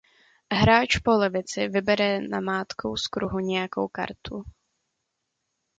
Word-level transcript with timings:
Hráč 0.53 0.97
po 0.97 1.11
levici 1.17 1.67
vybere 1.69 2.21
namátkou 2.27 2.97
z 2.97 3.07
kruhu 3.07 3.39
nějakou 3.39 3.87
kartu. 3.87 4.43